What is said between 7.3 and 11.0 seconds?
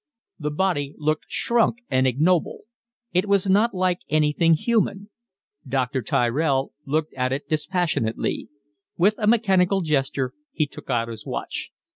it dispassionately. With a mechanical gesture he took